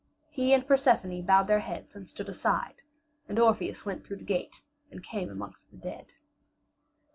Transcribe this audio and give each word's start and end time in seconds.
He 0.31 0.51
and 0.51 0.65
Persephone 0.65 1.21
bowed 1.27 1.45
their 1.45 1.59
heads 1.59 1.95
and 1.95 2.09
stood 2.09 2.27
aside, 2.27 2.81
and 3.29 3.37
Orpheus 3.37 3.85
went 3.85 4.03
through 4.03 4.17
the 4.17 4.23
gate 4.23 4.63
and 4.89 5.03
came 5.03 5.29
amongst 5.29 5.69
the 5.69 5.77
dead. 5.77 6.13